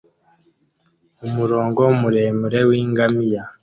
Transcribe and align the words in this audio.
Umurongo 1.25 1.81
muremure 1.99 2.59
w'ingamiya 2.69 3.43